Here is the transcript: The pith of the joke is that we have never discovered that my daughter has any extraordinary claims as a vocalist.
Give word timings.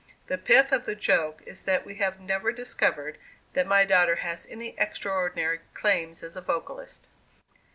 The 0.25 0.39
pith 0.39 0.71
of 0.71 0.85
the 0.87 0.95
joke 0.95 1.43
is 1.45 1.65
that 1.65 1.85
we 1.85 1.97
have 1.97 2.19
never 2.19 2.51
discovered 2.51 3.19
that 3.53 3.67
my 3.67 3.85
daughter 3.85 4.15
has 4.15 4.47
any 4.49 4.73
extraordinary 4.79 5.59
claims 5.75 6.23
as 6.23 6.35
a 6.35 6.41
vocalist. 6.41 7.07